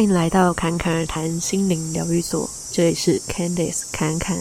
[0.00, 4.34] 欢迎来到侃侃而谈心灵疗愈所，这里是 Candice 侃侃。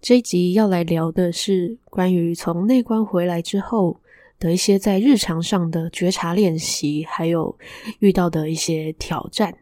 [0.00, 4.00] 这一集要来聊的是关于从内观回来之后
[4.40, 7.56] 的一些在日常上的觉察练习，还有
[8.00, 9.56] 遇到的一些挑战。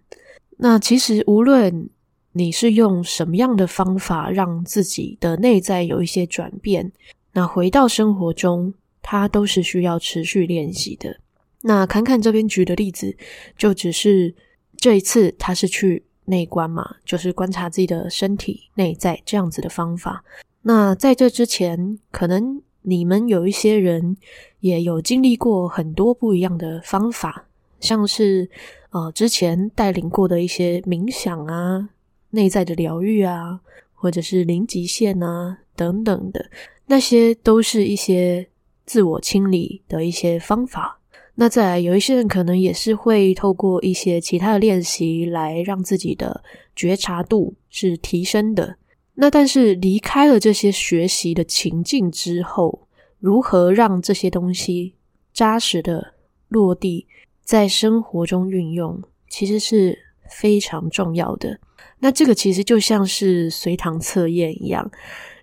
[0.57, 1.91] 那其实无论
[2.33, 6.91] 你是用什么样的方法让自己的内在有一些转变，
[7.33, 11.21] 那回到生活中，它都是需要持续练习的。
[11.63, 13.17] 那侃侃这边举的例子，
[13.57, 14.35] 就只是
[14.77, 20.25] 这一次他是去内观嘛，就是观察自己的身体内在这样子的方法。
[20.63, 24.17] 那在这之前，可能你们有一些人
[24.61, 27.47] 也有经历过很多不一样的方法，
[27.81, 28.49] 像是
[28.91, 31.89] 呃之前带领过的一些冥想啊、
[32.31, 33.61] 内在的疗愈啊，
[33.95, 36.51] 或者是零极限啊等等的，
[36.87, 38.49] 那些都是一些
[38.85, 40.98] 自我清理的一些方法。
[41.41, 46.43] 那再，有一些人可能也是会透过一些其他的练习来让自己的
[46.75, 48.75] 觉察度是提升的。
[49.15, 52.89] 那但是离开了这些学习的情境之后，
[53.21, 54.95] 如何让这些东西
[55.33, 56.15] 扎实的
[56.49, 57.07] 落地
[57.45, 59.97] 在生活中运用，其实是
[60.29, 61.61] 非常重要的。
[62.01, 64.91] 那这个其实就像是随堂测验一样，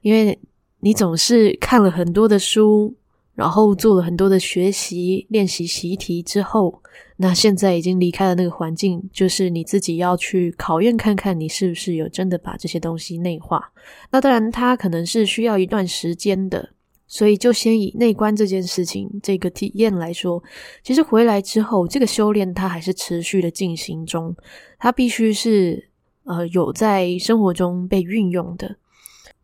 [0.01, 0.37] 因为
[0.81, 2.93] 你总是看了很多的书。
[3.35, 6.81] 然后做了很多的学习、练习习题之后，
[7.17, 13.71] 那现在已经离开了那个环境，就是你自己要去考验看看你是不是有真的把这些东西内化。
[14.09, 16.69] 那当然，它可能是需要一段时间的，
[17.07, 20.41] 所以就先以内观这件事情这个体验来说，
[20.81, 24.33] 其实回来之后，这个修炼它还是持续的进行中，
[24.79, 25.89] 它必须是
[26.23, 28.77] 呃有在生活中被运用的。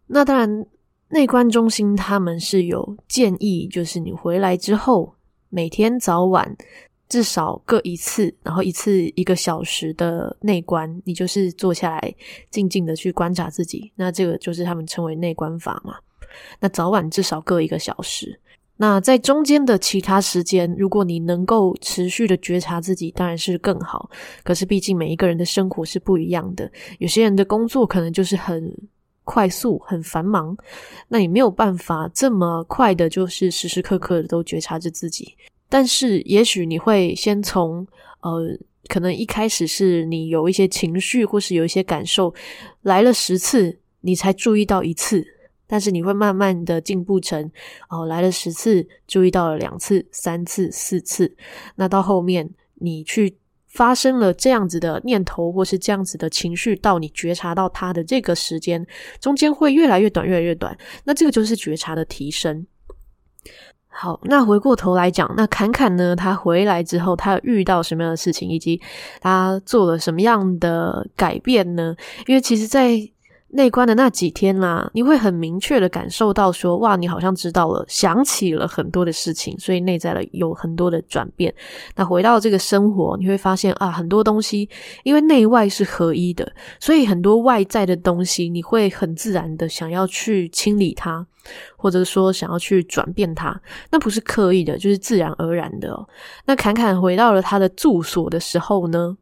[0.08, 0.66] 那当然。
[1.12, 5.14] 内观中心他们是有建议，就是你回来之后，
[5.50, 6.56] 每天早晚
[7.10, 12.16] 至少各一次，然后一次一个小时的内观，你就是坐下来
[12.50, 13.92] 静静的去观察自己。
[13.96, 15.96] 那这个就是他们称为内观法嘛。
[16.62, 18.40] 那早晚至少各一个小时。
[18.78, 24.10] 那在中间的其他时间，如果你能够持续的觉察自己，当然是更好。
[24.46, 28.74] 可是毕竟每一个人的生活是不一样的，有些人的工作可能就是很。
[29.32, 30.58] 快速很繁忙，
[31.08, 35.38] 那你没有办法这么快的，就是时时刻刻都觉察着自己。
[35.70, 37.88] 但是，也许你会先从
[38.20, 38.60] 呃，
[38.90, 42.34] 可能一开始是你有一些情绪，或是有一些感受，
[42.82, 45.26] 来了十次，你才注意到一次。
[45.66, 47.50] 但是你会慢慢的进步成，
[47.88, 51.34] 哦，来了十次，注意到了两次、三次、四次。
[51.78, 53.38] 那到后面，你去。
[53.74, 58.86] 发生了这样子的念头，或是这样子的情绪，到你觉察到它的这个时间，
[59.20, 60.78] 中间会越来越短，越来越短。
[61.06, 62.66] 那这个就是觉察的提升。
[63.88, 68.82] 好，那回过头来讲，那侃侃呢，他回来之后，他遇到什么样的事情，以及
[69.20, 71.94] 他做了什么样的改变呢？
[72.26, 72.98] 因为其实，在
[73.54, 81.54] 内观的那几天啦、你会很明确的感受到说，哇，你好像知道了，想起了很多的事情，所以内在了有很多的转变。
[81.96, 84.70] 那回到这个生活，你会发现啊，很多东西
[85.04, 91.26] 因为内外是合一的，所以很多外在的东西，你会很自然的想要去清理它，
[91.76, 96.08] 或者说想要去转变它，那不是刻意的，就是自然而然的哦。
[96.46, 99.18] 那侃侃回到了他的住所的时候呢，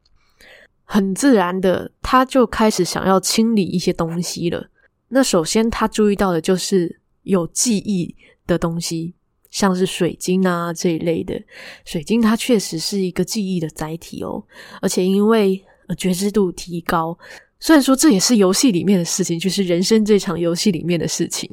[0.92, 4.72] 很自然的，他就开始想要清理一些东西了。
[5.10, 8.16] 那首先他注意到的就是有记忆
[8.48, 9.14] 的东西，
[9.52, 11.40] 像是水晶啊这一类的。
[11.86, 14.44] 水晶它确实是一个记忆的载体哦，
[14.82, 15.64] 而且因为
[15.96, 17.16] 觉知度提高，
[17.60, 21.48] 虽然说这也是游戏里面的事情，就是人生这场游戏里面的事情，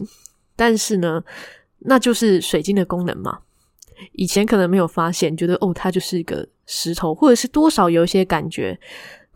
[0.56, 1.22] 但是呢，
[1.80, 3.40] 那就是水晶的功能嘛。
[4.12, 8.78] 以前可能没有发现，觉得哦，它就是一个石头，或者是多少有一些感觉。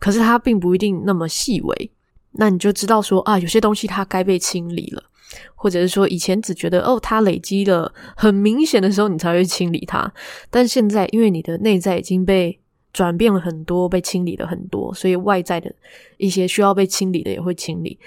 [0.01, 1.91] 可是它并不一定那么细微，
[2.31, 5.03] 那你就知道说啊，有些东西它该被清理了，
[5.53, 10.11] 或者是说以前只觉得哦，它累积了很明显的时候，你才会清理它。
[10.49, 12.59] 但现在因为你的内在已经被
[12.91, 15.71] 转变了很多，被清理了很多，所以外在的
[16.17, 17.99] 一些需要被清理的也会清理。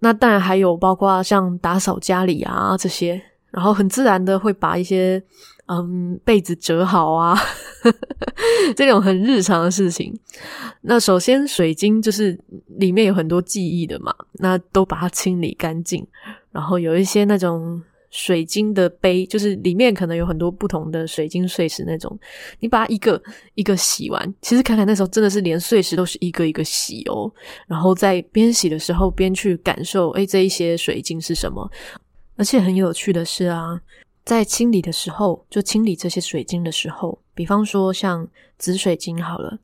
[0.00, 3.18] 那当然还有包括像打扫家里啊这些，
[3.50, 5.22] 然后很自然的会把一些。
[5.66, 7.38] 嗯，被子折好啊，
[8.76, 10.16] 这种很日常的事情。
[10.82, 12.38] 那首先，水晶就是
[12.78, 16.06] 里面有很多记忆的嘛，那都把它清理干净。
[16.50, 22.18] 然后有一些那种水晶的杯，就是里面可能有很多不同的水晶碎石那种，
[22.60, 23.22] 你把它一个
[23.54, 24.34] 一个洗完。
[24.42, 27.32] 其实侃侃那时候真的是连碎石都是一个一个洗哦，
[27.66, 31.70] 然后在边洗的时候边去感受，诶，这一些水晶是什么？
[32.36, 33.80] 而且很有趣的是啊。
[34.24, 38.26] 在清理的时候，就清理这些水晶的时候，比方说像
[38.56, 39.58] 紫水晶好了，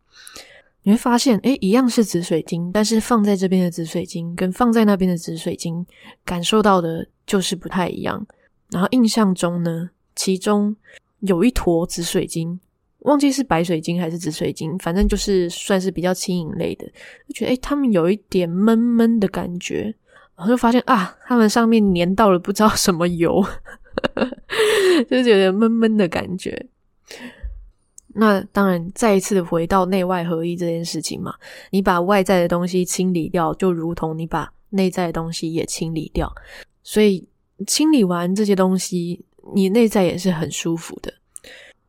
[0.83, 5.87] 你会发现，诶，一样是紫水晶，但是放在这边的紫水晶跟放在那边的紫水晶，
[6.25, 8.27] 感受到的就是不太一样。
[8.71, 10.75] 然后印象中呢，其中
[11.21, 12.59] 有一坨紫水晶，
[13.01, 16.85] 忘记是白水晶还是紫水晶，反正就是算是比较轻盈类的，
[17.29, 19.95] 就觉得诶，它们有一点闷闷的感觉，
[20.37, 23.45] 然后就发现啊，它们上面粘到了不知道什么油。
[25.09, 26.67] 就是有点闷闷的感觉。
[28.15, 31.35] 那当然，再一次回到内外合一这件事情嘛，
[31.71, 36.33] 你把外在的东西清理掉，就如同你把内在的东西也清理掉。
[36.83, 37.29] 所以
[37.67, 39.25] 清理完这些东西，
[39.55, 41.13] 你内在也是很舒服的。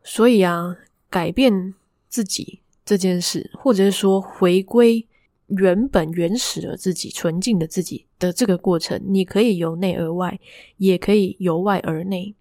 [0.03, 0.75] 所以啊，
[1.09, 1.73] 改变
[2.09, 5.05] 自己这件事，或者是说回归。
[5.49, 10.39] 原本原始的自己、纯净的自己的这个过程，你可以由内而外，
[10.77, 12.33] 也可以由外而内。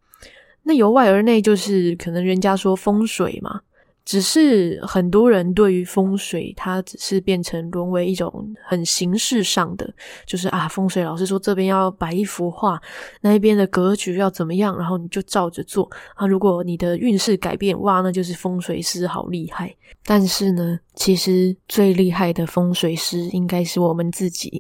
[0.62, 3.62] 那由外而内，就是可能人家说风水嘛。
[4.08, 8.32] 只是很多人对于风水，它只是变成沦为一种
[8.64, 9.86] 很形式上的，
[10.24, 12.80] 就是啊，风水老师说这边要摆一幅画，
[13.20, 16.26] 那一边的格局要怎么样，然后你就照着做啊。
[16.26, 19.76] 如果你的运势改变，哇，那就是风水师好厉害。
[20.06, 24.58] 但是呢，其实最厉害的风水师应该是我们自己，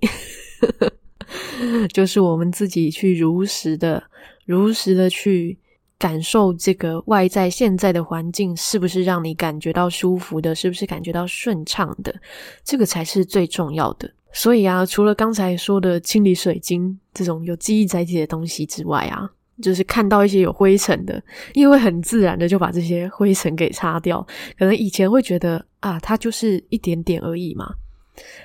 [1.94, 4.02] 就是我们自己去如实的、
[4.44, 5.58] 如实的去。
[5.98, 12.14] 感受这个外在现在的环境是不是让你感觉到舒服的，是不是感觉到顺畅的，
[12.62, 14.08] 这个才是最重要的。
[14.32, 19.28] 所以啊，除了刚才说的清理水晶这种有记忆载体的东西之外啊，
[19.60, 21.20] 就是看到一些有灰尘的，
[21.54, 24.24] 因为很自然的就把这些灰尘给擦掉。
[24.56, 27.74] 可能以前会觉得啊，它就是一点点而已嘛，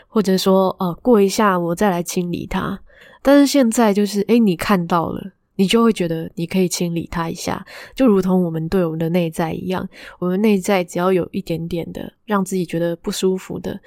[0.07, 2.79] 或者说呃，过一下我再来清理它。
[3.21, 5.33] 但是现在就是，诶，你看到了。
[5.55, 7.63] 你就会觉得你可以清理它一下，
[7.95, 13.79] 就如同我们对我们的内在一样，我们内在只要有一点点的让自己觉得不舒服的，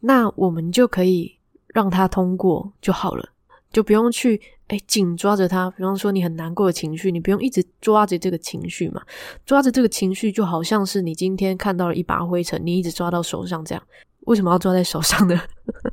[0.00, 1.36] 那我们就可以
[1.68, 3.28] 让它通过就好了，
[3.70, 5.70] 就不用去诶紧抓着它。
[5.72, 9.02] 比方说你很难过的情绪，你不用一直抓着这个情绪嘛，
[9.44, 13.82] 抓着这个情绪就好像是你今天看到了一把灰尘，你一直抓到手上这样，
[14.20, 15.38] 为什么要抓在手上呢？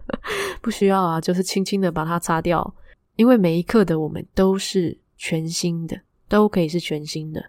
[0.61, 2.73] 不需要啊，就是轻轻的把它擦掉，
[3.17, 4.97] 因为每一刻的我们都是。
[5.19, 7.45] 全新的都可以是全新的。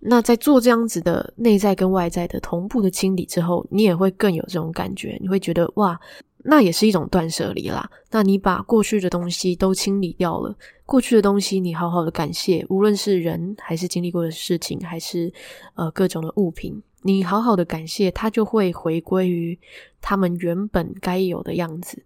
[0.00, 5.18] 那在做这样子的内在跟外在的同步的清理之后，你也会更有这种感觉。
[5.20, 6.00] 你会觉得哇，
[6.38, 7.88] 那也是一种断舍离啦。
[8.10, 10.56] 那你把过去的东西都清理掉了，
[10.86, 15.30] 过去的东西你好好的感谢，无论是人还是经历过的事情，还是
[15.74, 19.58] 呃各种的物品，你好好的感谢，它就会回归于
[20.00, 22.02] 他们原本该有的样子。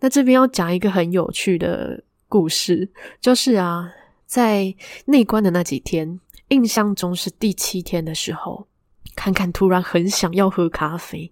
[0.00, 3.88] 那这边要讲一个很有趣的故事，就是啊。
[4.32, 4.74] 在
[5.04, 8.66] 内观的那几天，印象中是第七天的时候，
[9.14, 11.30] 侃侃突然很想要喝咖啡，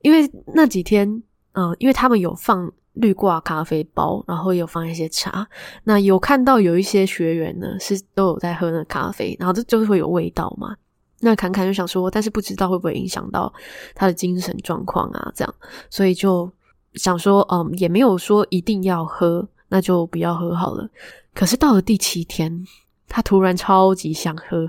[0.00, 5.46] 因为那几天，嗯、因为他们有放绿挂咖啡包，然后有放一些茶，
[5.84, 10.74] 那有看到有一些学员呢是都有在喝那咖啡，然后这就是会有味道嘛。
[11.20, 13.52] 那侃侃就想说，但是不知道会不会影响到
[13.94, 15.54] 他的精神状况啊，这样，
[15.90, 16.50] 所以就
[16.94, 20.88] 想说，嗯，也没有说一定要喝，那就不要喝好了。
[21.34, 22.64] 可是到了第七天，
[23.08, 24.68] 他突然超级想喝，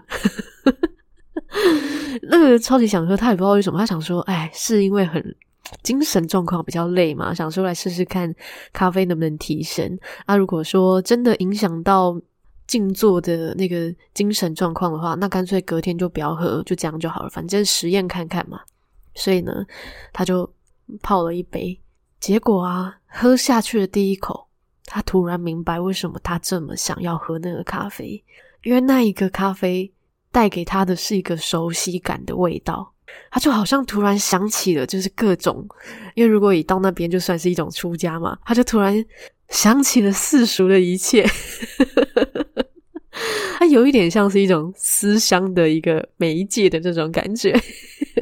[2.23, 3.79] 那个超级想喝，他也不知道为什么。
[3.79, 5.35] 他想说，哎，是因为很
[5.81, 8.33] 精神状况比较累嘛，想说来试试看
[8.73, 9.97] 咖啡能不能提神。
[10.25, 12.19] 啊，如果说真的影响到
[12.65, 18.59] 静坐的那个精神状况的话，那干脆隔天就不要喝，就这样就好了，反正实验看看嘛。
[19.15, 19.65] 所以呢，
[20.11, 20.49] 他就
[21.01, 21.79] 泡了一杯，
[22.19, 24.46] 结果啊，喝下去的第一口。
[24.89, 28.23] 他突然明白为什么他这么想要喝那个咖啡，
[28.63, 29.91] 因为那一个咖啡
[30.31, 32.93] 带给他的是一个熟悉感的味道。
[33.29, 35.67] 他就好像突然想起了，就是各种，
[36.15, 39.03] 因为如果一到那边就算是一种出家嘛，他就突然
[39.49, 41.25] 想起了世俗的一切，
[43.57, 47.53] 他有一点像是一种思乡的一个媒介的这种感觉，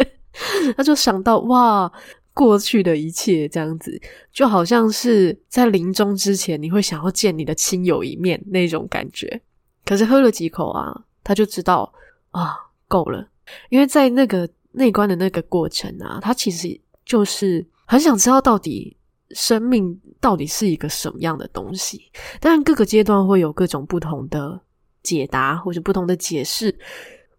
[0.75, 1.91] 他就想到哇。
[2.35, 3.99] 过去的一切这样子，
[4.33, 9.41] 就好像是在临终之前，你会想要见你的亲友一面那种感觉。
[9.85, 11.91] 可是喝了几口啊，他就知道
[12.31, 12.53] 啊，
[12.89, 13.25] 够了。
[13.69, 18.97] 因为在那个内观的那个过程啊，他其实就是很想知道到底
[19.31, 22.11] 生命到底是一个什么样的东西。
[22.41, 24.59] 当然，各个阶段会有各种不同的
[25.03, 26.69] 解答或者不同的解释，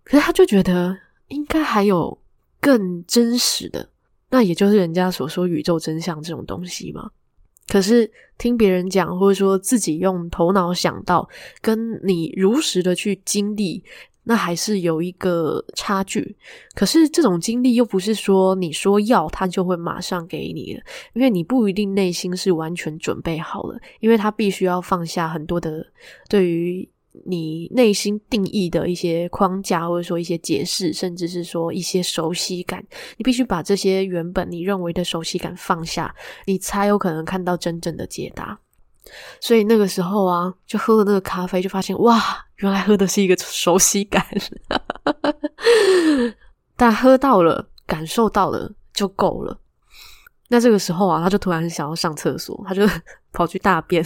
[0.05, 0.97] 可是他就觉得
[1.29, 2.19] 应该还有
[2.61, 3.91] 更真实的。
[4.31, 7.11] 那也就是人家所说宇宙真相这种东西嘛，
[7.69, 11.29] 可是听别人讲，或者说自己用头脑想到，
[11.61, 13.83] 跟你如实的去经历，
[14.25, 16.37] 那还是有一个差距。
[16.75, 20.83] 可是这种经历又不是说你说要，他就会马上给你了，
[21.15, 25.87] 因为你不一定内心是完全准备好了，因为他必须要放下很多的
[26.29, 26.89] 对于。
[27.25, 32.85] 你内心定义的一些框架，或者说一些解释，甚至是说一些熟悉感，
[33.17, 36.15] 你必须把这些原本你认为的熟悉感放下，
[36.47, 38.59] 你才有可能看到真正的解答。
[39.41, 42.21] 所以那个时候啊，就喝了那个咖啡，就发现哇，
[42.57, 44.27] 原来喝的是一个熟悉感。
[46.77, 49.59] 但喝到了，感受到了就够了。
[50.49, 52.87] 那这个时候啊，他就突然想要上厕所，他就
[53.33, 54.05] 跑去大便。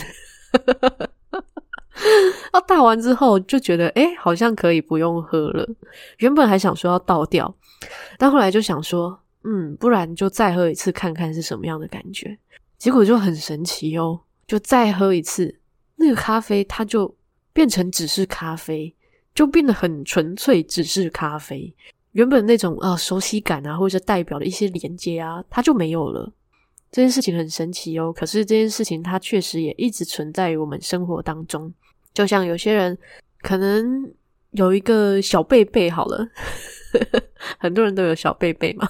[2.53, 5.69] 要 大完之后就觉得，诶，好像可以不用喝了。
[6.19, 7.55] 原本还想说要倒掉，
[8.19, 12.39] 但后来就想说，嗯，不然就再喝一次看看是什么样的感觉。
[12.79, 15.59] 结果就很神奇哦，就再喝一次，
[15.97, 17.15] 那个咖啡它就
[17.53, 18.95] 变成只是咖啡，
[19.35, 21.75] 就变得很纯粹，只是咖啡。
[22.13, 26.33] 原本那种啊熟悉感啊，或者代表的一些连接啊，它就没有了。
[26.91, 31.73] 这件事情很神奇哦，可是这件事情它确实也一直存在于我们生活当中。
[32.13, 32.97] 就像有些人
[33.41, 34.13] 可能
[34.53, 36.29] 有一个小贝贝，好了，
[37.59, 38.89] 很多人都有小贝贝嘛。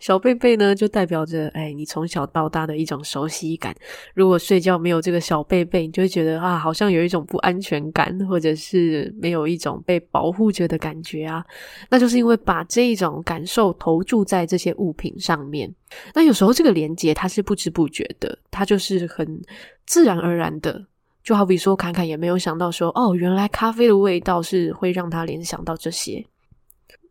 [0.00, 3.74] 小贝贝呢，就代表着哎，你从小到大的一种熟悉感。
[4.14, 11.44] 如果睡觉没有这个小贝贝，你就会觉得啊，好像有一种不安全感，或者是没有一种被保护着的感觉啊。
[11.90, 15.72] 那就是因为把这一种感受投注在这些物品上面。
[16.14, 19.40] 那有时候这个连接它是不知不觉的，它就是很
[19.84, 20.86] 自然而然的。
[21.24, 26.24] 就好比说，侃侃也没有想到说，哦，原来咖啡的味道是会让他联想到这些。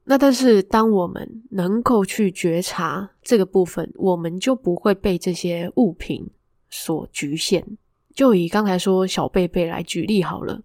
[0.03, 6.29] 那但是，当我们能够去觉察这个部分，我们就不会被这些物品
[6.70, 7.65] 所局限。
[8.13, 10.62] 就以刚才说小贝贝来举例好了，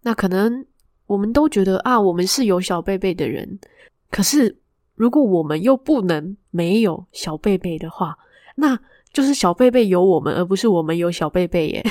[0.00, 0.64] 那可能
[1.06, 3.58] 我们都觉得啊，我们是有小贝贝的人。
[4.10, 4.56] 可是，
[4.94, 8.16] 如果我们又不能没有小贝贝的话，
[8.54, 8.78] 那
[9.12, 11.84] 就是小贝贝有我们，而不是我们有小贝贝耶。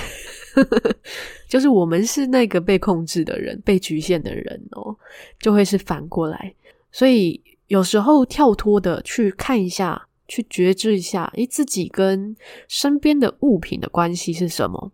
[1.48, 4.96] 就是我们是那个被控制的人，被局限的人哦，
[5.40, 6.54] 就会是反过来。
[6.92, 12.36] 所以有时候跳脱的去看一下，去觉知一下，诶，自己跟
[12.68, 14.92] 身边的物品的关系是什么，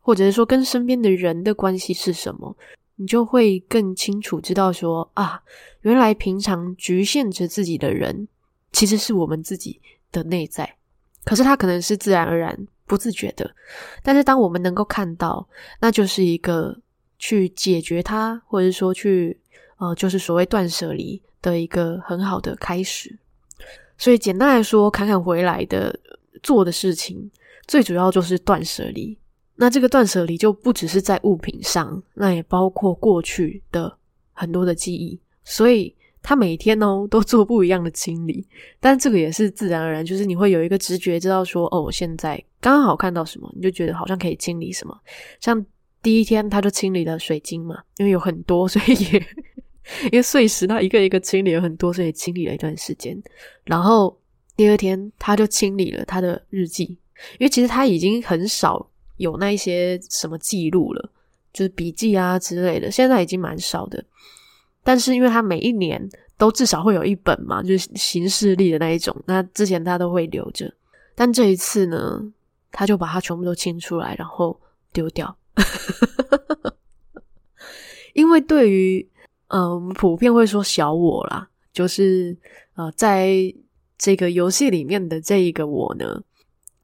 [0.00, 2.56] 或者是说跟身边的人的关系是什么，
[2.96, 5.42] 你就会更清楚知道说啊，
[5.82, 8.28] 原来平常局限着自己的人，
[8.72, 9.80] 其实是我们自己
[10.12, 10.75] 的内在。
[11.26, 12.66] 可是它可能是自然而然。
[12.88, 13.50] 不自觉的，
[14.00, 15.44] 但是当我们能够看到，
[15.80, 16.78] 那就是一个
[17.18, 19.36] 去解决它，或者说去
[19.78, 23.18] 呃，就是所谓断舍离的一个很好的开始。
[23.98, 25.98] 所以简单来说，侃侃回来的
[26.44, 27.28] 做的事情，
[27.66, 29.18] 最主要就是断舍离。
[29.56, 33.98] 那这个断舍离就不只是在物品上，那也包括过去的
[34.32, 35.18] 很多的记忆。
[35.42, 35.92] 所以。
[36.28, 38.44] 他每天哦都做不一样的清理，
[38.80, 45.00] 但这个也是自然而然，就是你会有一个直觉，知道说哦，我现在刚好看到什么，你就觉得好像可以清理什么。
[45.38, 45.64] 像
[46.02, 49.26] 第一天他就清理了水晶嘛，因为有很多，所以也
[50.06, 53.16] 因为碎石他一个一个清理了很多，所以清理了一段时间。
[53.62, 54.18] 然后
[54.56, 56.86] 第二天他就清理了他的日记，
[57.38, 61.08] 因为其实他已经很少有那一些什么记录了，
[61.52, 64.04] 就是笔记啊之类的，现在已经蛮少的。
[64.86, 70.72] 但是因为他每一年都至少会有一本嘛，就是行事历的那一种，那之前他都会留着。
[71.16, 72.22] 但这一次呢，
[72.70, 74.60] 他就把它全部都清出来，然后
[74.92, 75.36] 丢掉。
[78.14, 79.10] 因为对于
[79.48, 82.36] 呃，我们普遍会说小我啦，就是
[82.76, 83.52] 呃，在
[83.98, 86.22] 这个游戏里面的这一个我呢，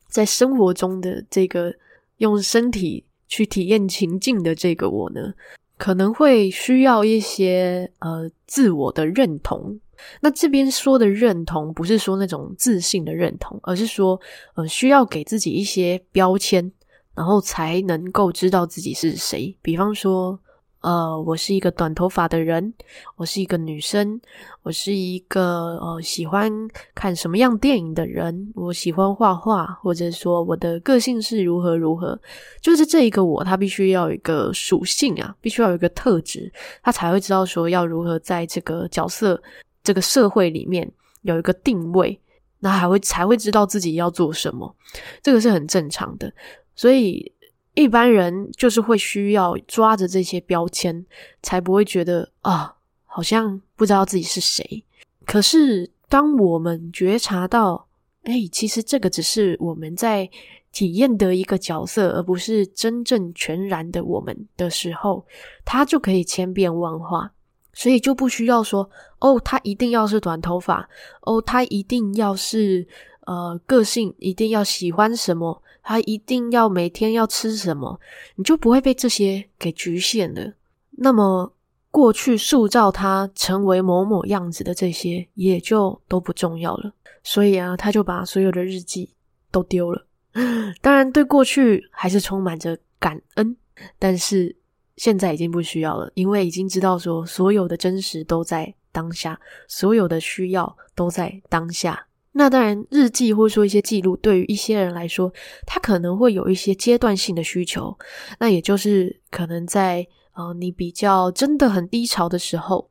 [0.09, 1.73] 在生活中的这个
[2.17, 5.35] 用身体去体验情境的这个我呢。
[5.83, 9.81] 可能会需要一些呃自我的认同。
[10.21, 14.21] 那这边说的认同，不是说那种自信的认同，而是说
[14.55, 16.71] 呃需要给自己一些标签，
[17.17, 19.59] 然后才能够知道自己是谁。
[19.61, 20.39] 比方说。
[20.83, 22.75] 呃，我是一个短头发的人，
[23.17, 24.21] 我是一个女生，
[24.63, 26.53] 我是一个呃喜欢
[26.93, 32.21] 看什么样电影的人，我喜欢画画，或者说我的个性是如何如何，
[32.61, 39.41] 就是这一个我，他必须要有一个属性啊，必须要有一个特质，他才会知道说要如何在这个角色、
[39.85, 42.19] 这个社会里面有一个定位，
[42.59, 44.75] 那还会才会知道自己要做什么，
[45.23, 46.33] 这个是很正常的，
[46.75, 47.33] 所以。
[47.75, 51.05] 一般人就是会需要抓着这些标签，
[51.43, 54.85] 才不会觉得啊，好像不知道自己是谁。
[55.25, 57.87] 可是当我们觉察到，
[58.25, 60.29] 哎，其实这个只是我们在
[60.71, 65.25] 体验的一个角色，而不是真正全然的我们的时候，
[65.65, 67.33] 它就可以千变万化。
[67.75, 68.87] 所以就不需要说
[69.19, 70.87] 哦，他一定要是短头发，
[71.23, 72.87] 哦，他一定要是
[73.25, 78.01] 呃个性，一定要喜欢什么，他一定要每天要吃什么，
[78.37, 80.53] 你就不会被这些给局限了。
[80.93, 81.53] 那么
[81.91, 86.93] 过去塑造他成为某某样子的这些，也就都不重要了。
[87.23, 89.15] 所以啊，他就把所有的日记
[89.51, 90.07] 都丢了。
[90.81, 93.57] 当然，对过去还是充满着感恩，
[93.99, 94.57] 但是。
[94.99, 102.07] 现在已经不需要了，因为已经知道说所有的真实都在当下，所有的需要都在当下。
[102.33, 105.33] 那当然，日记或者说一些记录，对于一些人来说，
[105.67, 107.97] 他可能会有一些阶段性的需求。
[108.39, 112.89] 那也就是可能在呃你比较真的很低潮的时候，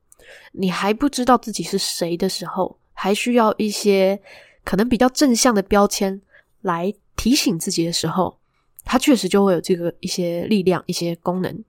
[0.52, 4.20] 你还不知道自己是谁的时候，还需要一些
[4.64, 6.20] 可能比较正向的标签
[6.60, 8.38] 来提醒自己的时候。
[8.84, 11.64] 它确实就会有这个一些力量、一些功能。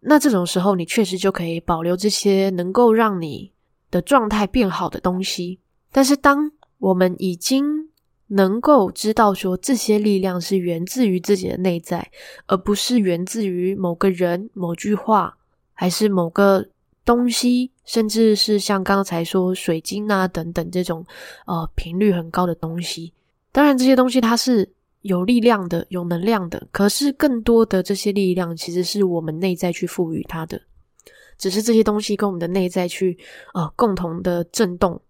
[0.00, 3.52] 那这种时候，你确实就可以保留这些能够让你
[3.90, 5.58] 的状态变好的东西。
[5.92, 7.88] 但是，当我们已经
[8.28, 12.10] 能够知道说这些力量是源自于自己的内在，
[12.46, 15.36] 而不是源自于某个人、某句话，
[15.72, 16.66] 还是某个
[17.04, 21.04] 东西，甚至是像刚才说水晶啊等等这种
[21.46, 23.12] 呃频率很高的东西。
[23.52, 24.72] 当然，这些东西它是。
[25.02, 30.60] 有力量的，有能量的，可是更多的这些力量其实是我们内在去赋予它的，
[31.38, 33.16] 只是这些东西跟我们的内在去
[33.54, 35.00] 呃共同的震动，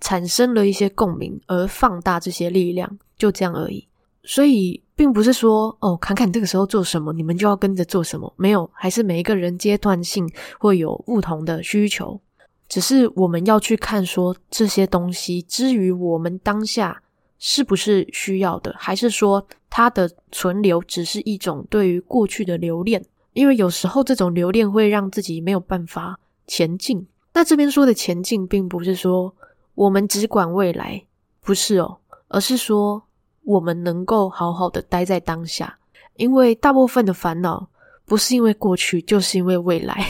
[0.00, 3.86] 产生了一些共鸣，而放大这些力量，就这样而已。
[4.24, 10.28] 所以并不是说哦，坎坎这个时候做什么，你们就要跟着做什么，没有，还是每一个人阶段性
[10.58, 12.20] 会有不同的需求，
[12.68, 17.02] 只是我们要去看说这些东西，之于我们当下。
[17.38, 18.74] 是不是需要的？
[18.78, 23.04] 还是说它的存留只是一种对于过去的留恋？
[23.34, 27.06] 因为有时候这种留恋会让自己没有办法前进。
[27.34, 29.34] 那这边说的前进，并不是说
[29.76, 31.00] 我们只管未来，
[31.40, 33.00] 不是哦，而是说
[33.44, 35.78] 我们能够好好的待在当下。
[36.16, 37.68] 因为大部分的烦恼
[38.04, 40.04] 不是因为过去，就是因为未来，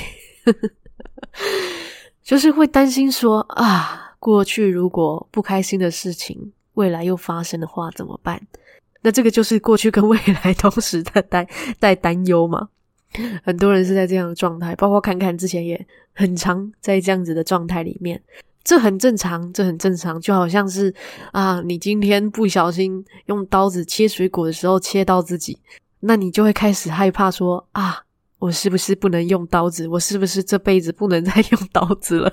[2.24, 6.52] 就是会担心说啊，过去如果不开心的事情。
[6.74, 8.38] 未来又发生的话怎么办？
[9.00, 11.48] 那这个就是过去跟未来同时在带
[11.80, 12.68] 带担忧嘛。
[13.42, 18.22] 很多人是在这样的状态，包括侃侃之前也很常在这样子的状态里面。
[18.66, 20.20] 这很正常，这很正常。
[20.20, 20.92] 就好像是
[21.30, 25.56] 啊，你今天不小心用刀子切水果的时候切到自己，
[26.00, 28.02] 那你就会开始害怕说啊，
[28.40, 29.86] 我是不是不能用刀子？
[29.86, 32.32] 我是不是这辈子不能再用刀子了？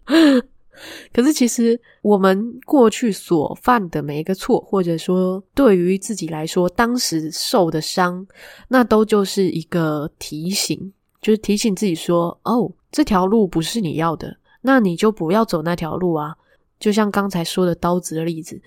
[1.10, 8.26] 可是，其实我们过去所犯的每一个错，或者说对于自己来说当时受的伤，
[8.68, 16.36] 那都就是一个提醒，就是提醒自己说：“哦，这条路不是你要的，那你就不要走那条路啊。”
[16.80, 18.60] 就像刚才说的刀子的例子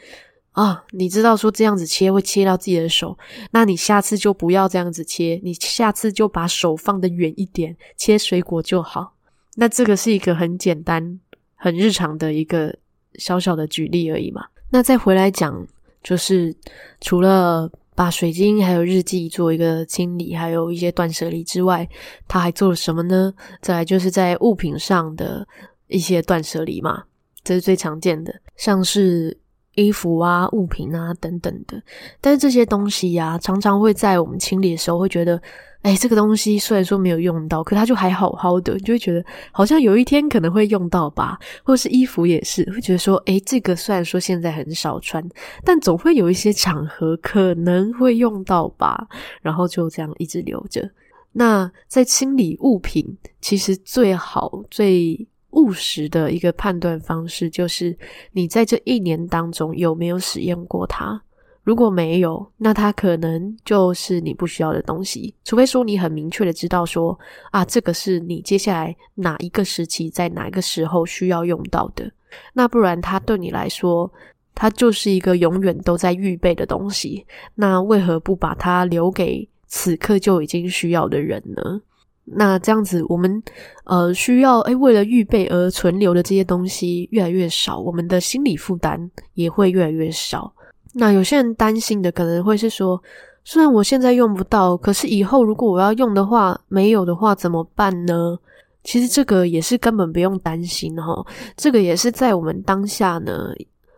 [0.51, 3.17] 啊，你知道说这样子切会切到自己的手，
[3.51, 9.15] 那你下次就不要这样子切，你下次就把手放得远一点，切水果就好。
[9.55, 11.19] 那这个是一个很简单。
[11.57, 12.75] 很日常的一个
[13.15, 14.45] 小小的举例而已嘛。
[14.69, 15.65] 那再回来讲，
[16.03, 16.55] 就是
[17.01, 21.89] 除了把水晶还有日记做一个清理，还有一些断舍离之外，
[22.27, 23.33] 他还做了什么呢？
[23.61, 25.47] 再来就是在物品上的
[25.87, 27.03] 一些断舍离嘛，
[27.43, 29.37] 这是最常见的，像是
[29.75, 31.81] 衣服啊、物品啊等等的。
[32.21, 35.41] 但是这些东西呀，常常会在我们清理的时候会觉得。
[35.81, 41.37] 哎，这个东西虽然说没有用到，可它就还好好的，就会觉得好像有一天可能会用到吧。
[41.63, 45.23] 或是衣服也是，会觉得说，哎，这个虽然说现在很少穿，
[45.63, 49.07] 但总会有一些场合可能会用到吧。
[49.43, 50.89] 然后就这样一直留着。
[51.33, 57.97] 那在清理物品，其实最好最务实的一个判断方式，就是
[58.31, 61.21] 你在这一年当中有没有使用过它。
[61.63, 65.33] 如果没有，那它可能就是你不需要的东西。
[65.43, 67.17] 除非说你很明确的知道说，
[67.49, 72.11] 啊，这个是你接下来哪一个时期在哪一个时候需要用到的。
[72.53, 74.11] 那不然它对你来说，
[74.53, 77.25] 它就是一个永远都在预备的东西。
[77.55, 81.81] 那为何不把它留给此刻就已经需要的人呢？
[82.25, 83.41] 那这样子，我们
[83.83, 90.51] 呃需要诶，为了预备而存留的这些东西越来越少，我们的心理负担也会越来越少。
[90.93, 93.01] 那有些人担心的可能会是说，
[93.43, 98.37] 虽然我现在用不到，可是以后如果我要用的话，没有的话怎么办呢？
[98.83, 103.53] 其实这个也是根本不用担心哈，这个也是在我们当下呢，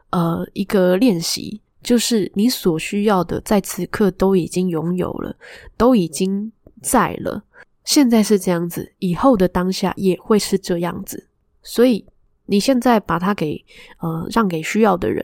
[0.10, 5.36] 呃，一个练习，就是你所需要的，在此刻都已经拥有了，
[5.78, 7.44] 都已经在了。
[7.88, 11.30] 现在是这样子，以后的当下也会是这样子。
[11.64, 12.06] 所以
[12.46, 13.64] 你现在把它给
[14.00, 15.24] 呃让给需要的人，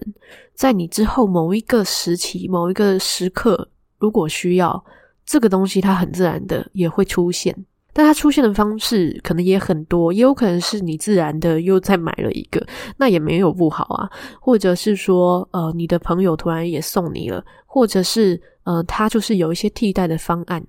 [0.56, 4.82] 在你之后某一个时期、某一个时刻，如果需要
[5.26, 7.54] 这个东西，它很自然的也会出现。
[7.92, 14.10] 但它出现的方式可能也很多，也有可能是你自然的又再买了一个，那也没有不好啊。
[14.40, 20.66] 或者是说，呃，你的朋友突然也送你了，或者是呃，他就是有一些替代的方案，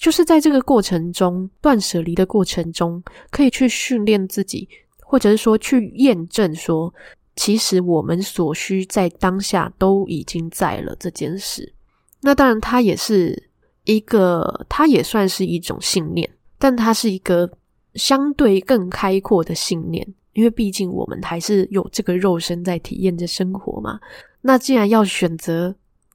[0.00, 4.66] 就是在这个过程中，断舍离的过程中，可以去训练自己，
[5.04, 6.92] 或者是说去验证说，
[7.36, 11.74] 其实我们所需在当下都已经在了这件事。
[12.22, 13.50] 那当然，它也是
[13.84, 16.28] 一个，它也算是一种信念。
[16.58, 17.50] 但它是一个
[17.94, 23.98] 相对更开阔的信念，因为毕竟我们还是有这个肉身在体验着生活嘛。
[24.42, 25.74] 那既然要选择，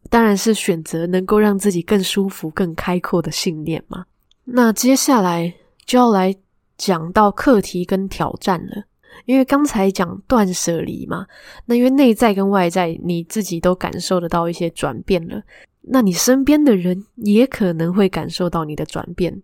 [0.09, 4.05] 当然是选择能够让自己更舒服、更开阔的信念嘛。
[4.43, 5.53] 那接下来
[5.85, 6.35] 就要来
[6.77, 8.83] 讲到课题跟挑战了，
[9.25, 11.25] 因为刚才讲断舍离嘛，
[11.65, 15.41] 那因为内在跟外在你自己都感受得到一些转变了，
[15.81, 19.41] 那你身边的人也可能会感受到你的转变。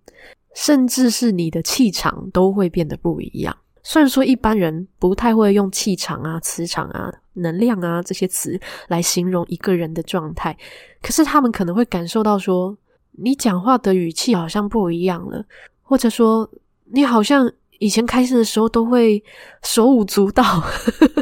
[0.54, 3.56] 甚至是你的气场都会变得不一样。
[3.84, 10.58] 虽然说一般人不太会用气场啊、磁场啊、能量啊这些词来形容一个人的状态，
[11.02, 12.78] 可是他们可能会感受到说，
[13.12, 15.46] 你讲话的语气好像不一样了，
[15.82, 16.50] 或者说
[16.86, 19.24] 你好像以前开心的时候都会
[19.64, 20.44] 手舞足蹈，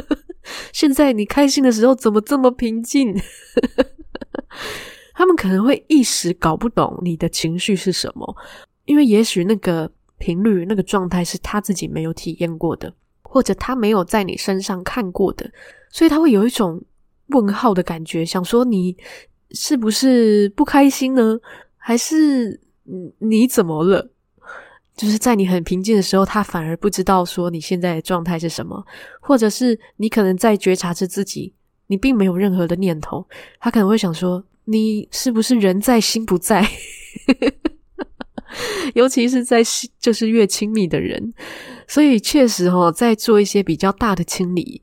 [0.72, 3.14] 现在你开心的时候怎么这么平静？
[5.14, 8.36] 他们可能会一时搞不懂你的情绪是什么。
[8.86, 12.92] 因为也许那个频率、那个状态是他自己没有体验过的，
[13.32, 15.48] 或者他没有在你身上看过的，
[15.88, 16.82] 所以他会有一种
[17.28, 18.96] 问号的感觉，想说你
[19.52, 21.38] 是不是不开心呢？
[21.76, 22.60] 还是
[23.20, 24.10] 你怎么了？
[24.96, 28.84] 就是在你很平静的时候，他反而不知道说你现在的状态是什么，
[29.20, 31.54] 或者是你可能在觉察着自己，
[31.86, 33.24] 你并没有任何的念头，
[33.60, 36.68] 他可能会想说你是不是人在心不在？
[38.94, 39.62] 尤其是在
[39.98, 41.32] 就是越亲密的人，
[41.86, 44.82] 所以确实齁，在做一些比较大的清理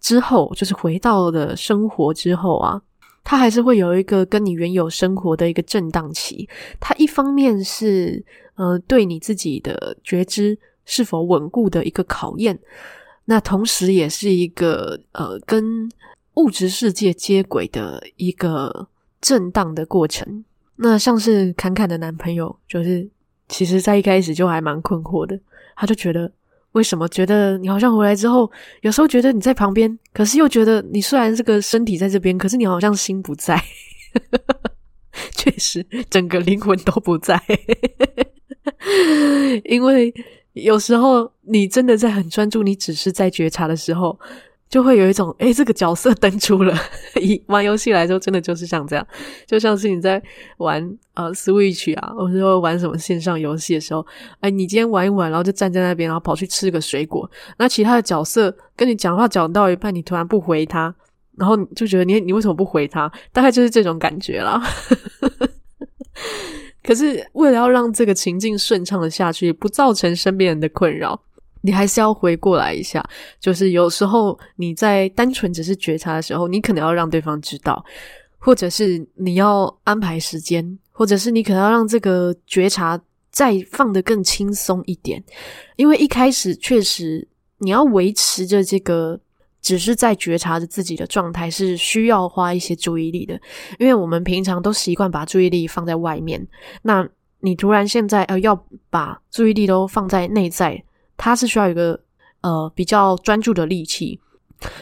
[0.00, 2.80] 之后，就是回到了生活之后啊，
[3.22, 6.48] 它还是会有一个跟你原有生活的一个震荡期。
[6.78, 8.24] 它一方面是
[8.56, 12.58] 呃对你自己的觉知是否稳固的一个考验，
[13.24, 15.88] 那同时也是一个呃跟
[16.34, 18.88] 物质世界接轨的一个
[19.20, 20.44] 震荡的过程。
[20.76, 23.08] 那像是侃侃的男朋友，就是
[23.48, 25.38] 其实在一开始就还蛮困惑的，
[25.76, 26.30] 他就觉得
[26.72, 33.62] 为什么觉得你好像回来之后，有时候觉得你在旁边，可是又觉得你虽然这个身体在这边，可是你好像心不在，
[35.36, 37.40] 确实整个灵魂都不在，
[39.64, 40.12] 因为
[40.54, 44.18] 有时候你真的在很专注，你只是在觉察的时候。
[44.68, 46.76] 就会有一种，诶，这个角色登出了。
[47.20, 49.06] 以玩游戏来说，真的就是像这样，
[49.46, 50.20] 就像是你在
[50.56, 54.04] 玩呃 Switch 啊，或者说玩什么线上游戏的时候，
[54.40, 57.30] 诶，你今天玩一玩，然后就站在那边，然后跑去吃个水果。
[57.58, 60.92] 那其他的角色跟你讲话讲到一半，你突然不回他，
[61.36, 63.10] 然后就觉得你你为什么不回他？
[63.32, 64.60] 大概就是这种感觉啦。
[66.82, 71.18] 可是为了要让这个情境顺畅的下去，不造成身边人的困扰。
[71.66, 73.02] 你还是要回过来一下，
[73.40, 77.82] 就是有时候你在单纯只是觉察的时候，你可能要让对方知道，
[78.38, 83.00] 或者是你要安排时间，或者是你可能要让这个觉察
[83.30, 85.24] 再放得更轻松一点，
[85.76, 89.18] 因为一开始确实你要维持着这个
[89.62, 93.40] 只是在觉察着自己的状态，是需要花一些注意力的，
[93.78, 96.46] 因为我们平常都习惯把注意力放在外面，
[96.82, 97.08] 那
[97.40, 100.84] 你突然现在呃要把注意力都放在内在。
[101.16, 101.98] 它是需要一个
[102.40, 104.20] 呃比较专注的力气，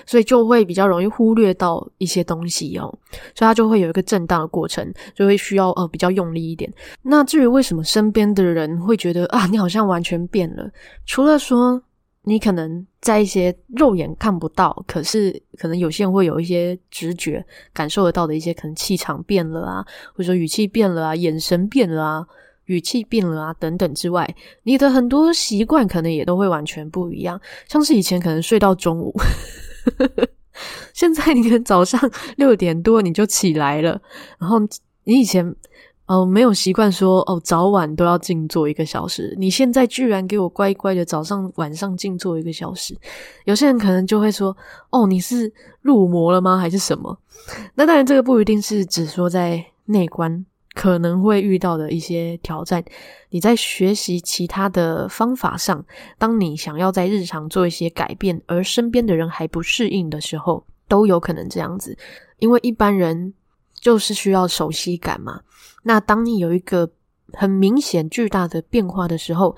[0.06, 2.86] 所以就会比较容易忽略到一些东西哦，
[3.34, 6.72] 所以它就会有一个震荡的过程，就会需要呃比较用力一点。
[7.02, 10.70] 那至于为什么身边的人会觉得啊，你好像完全变了，
[11.04, 11.82] 除了说
[12.24, 22.26] 你可能在一些肉眼看不到，可是可能有些人会有一些直觉感受得到的一些，可能气场变了啊，或者说语气变了啊，眼神变了啊。
[22.72, 27.40] 语气变了啊，等等之外，你的很多习惯可能也都会完全不一样。
[27.68, 29.14] 像是以前可能睡到中午，
[30.94, 32.00] 现在你可能早上
[32.36, 34.00] 六点多你就起来了，
[34.38, 34.58] 然后
[35.04, 35.54] 你以前
[36.06, 39.34] 哦，没有习惯说哦，早晚都要静坐一个小时。
[39.38, 42.96] 你现在居然给我乖乖的早上晚上静坐一个小时，
[43.44, 44.56] 有些人可能就会说
[44.90, 46.58] 哦，你是入魔了吗？
[46.58, 47.18] 还是什么？
[47.74, 52.84] 那当然，这个不一定是指说在内观可能会遇到的一些挑战。
[53.30, 55.84] 你在学习其他的方法上，
[56.18, 61.96] 当你想要在日常做一些改变，而身边的人还不适应的时候，都有可能这样子。
[62.38, 63.34] 因为一般人
[63.74, 65.40] 就是需要熟悉感嘛。
[65.82, 66.90] 那当你有一个
[67.32, 69.56] 很明显巨大的变化的时候，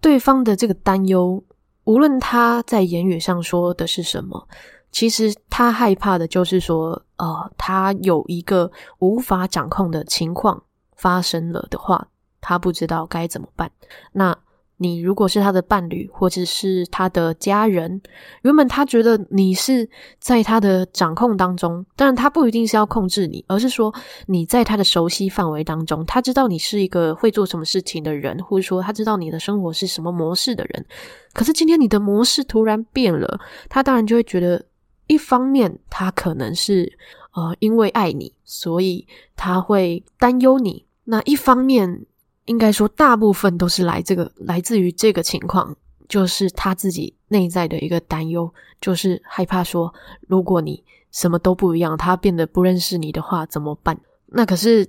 [0.00, 1.42] 对方的这个担忧，
[1.84, 4.48] 无论他在言语上说的是什么，
[4.92, 10.62] 其实他害怕的就是说，呃，他有一个无法掌控的情况
[10.94, 12.06] 发生了的话，
[12.40, 13.72] 他不知道该怎么办。
[14.12, 14.36] 那。
[14.78, 18.02] 你如果是他的伴侣，或者是他的家人，
[18.42, 23.94] 原本他觉得你是在他的掌控当中，当然他不一定是要控制你，而是说
[24.26, 30.84] 你在他的熟悉范围当中，他知道你是一个会做什么事情的人，或者说他知道你的生活是什么模式的人。
[31.32, 34.64] 可是今天你的模式突然变了，他当然就会觉得，
[35.06, 36.98] 一方面他可能是
[37.32, 42.06] 呃因为爱你，所以他会担忧你；那一方面。
[42.46, 45.74] 应该说，大部分都是来这个来自于这个情况，
[46.08, 49.94] 就是他自己内在的一个担忧，就是害怕说，
[50.26, 53.96] 如果你什么都不一样，他变得不认识你的话怎么办？
[54.26, 54.84] 那可是，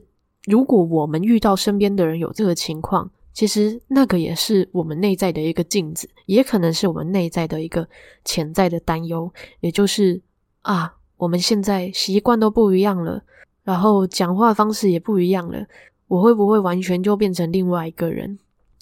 [0.45, 7.87] 如果我们遇到身边的人有这个情况，其实那个也是我们内在的一个镜子，也可能是我们内在的一个
[8.23, 10.21] 潜在的担忧，也就是
[10.61, 13.23] 啊，我们现在习惯都不一样了，
[13.63, 15.65] 然后讲话方式也不一样了。
[16.07, 18.37] 我会不会完全就变成另外一个人？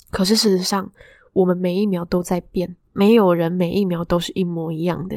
[0.10, 0.92] 可是事实上，
[1.32, 5.16] 我们每一秒都在变，没有人每一秒都是一模一样的。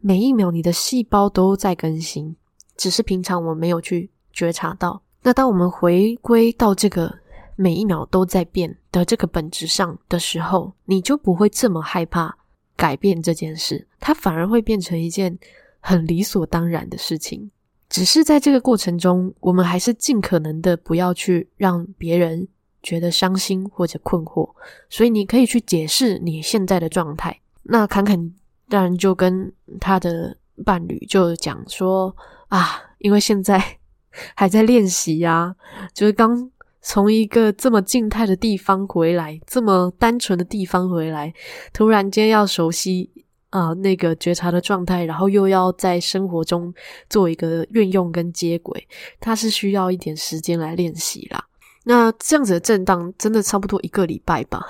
[0.00, 2.36] 每一秒你的细胞都在更新，
[2.76, 5.02] 只是平常我没有去觉察到。
[5.24, 7.12] 那当我们回归到这个
[7.56, 12.36] 每一秒都在变的这个本质上的时候，你就不会这么害怕
[12.76, 15.36] 改变这件事，它反而会变成一件
[15.80, 17.50] 很理所当然的事情。
[17.88, 22.46] 只是在这个过程中，我们还是尽可能的不要去让别人
[22.82, 24.50] 觉得伤心或者困惑。
[24.90, 27.40] 所以你可以去解释你现在的状态。
[27.62, 28.32] 那侃侃
[28.68, 32.14] 当然就跟他的伴侣就讲说
[32.48, 33.62] 啊，因为现在
[34.34, 35.54] 还在练习呀，
[35.94, 36.50] 就是刚
[36.88, 41.34] 从一个这么静态的地方回来，这么单纯的地方回来，
[41.72, 43.10] 突然间要熟悉。
[43.50, 46.74] 啊，那个觉察的状态，然后又要在生活中
[47.08, 48.86] 做一个运用跟接轨，
[49.18, 51.42] 它是需要一点时间来练习啦。
[51.84, 54.66] 那这样子的震荡，真的差不多一个礼拜吧。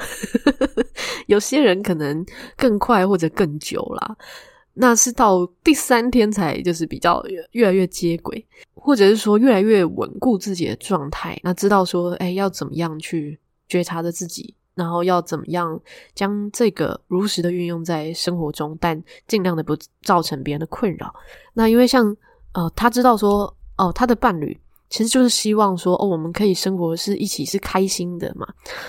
[1.26, 2.24] 有些人可能
[2.56, 4.16] 更快或者更久啦。
[4.76, 11.38] 那是到第三天才就是比较越来越接轨，或者是说越来越稳固自己的状态。
[11.42, 14.54] 那知道说，哎，要怎么样去觉察着自己。
[14.76, 15.80] 然后要怎么样
[16.14, 21.14] 将这个如实的运用在生活中，但尽量的不造成别人的困扰。
[21.54, 22.14] 那因为像
[22.52, 24.54] 呃，他知道说哦、他的伴侣
[24.90, 28.46] 其实就是希望说哦，我们可以生活是一起是开心的嘛。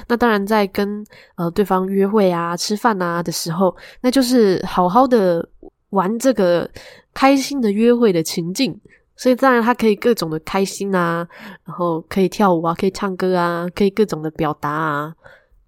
[0.09, 5.47] 那当然在跟呃对方约会啊、吃饭啊的时候，那就是好好的
[5.89, 6.69] 玩这个
[7.13, 8.79] 开心的约会的情境。
[9.15, 11.27] 所以当然他可以各种的开心啊，
[11.65, 15.15] 然后可以跳舞啊，可以唱歌啊，可以各种的表达啊。